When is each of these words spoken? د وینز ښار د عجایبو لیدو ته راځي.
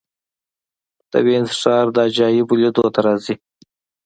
د 1.11 1.13
وینز 1.25 1.51
ښار 1.61 1.85
د 1.95 1.97
عجایبو 2.07 2.59
لیدو 2.61 2.85
ته 2.95 2.99
راځي. 3.07 3.35